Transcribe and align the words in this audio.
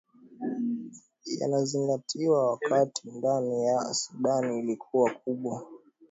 yanazingatiwa 1.39 2.49
wakiwa 2.49 2.87
ndani 3.15 3.65
ya 3.65 3.93
sudan 3.93 4.55
lilikuwa 4.55 5.11
kubwa 5.13 5.65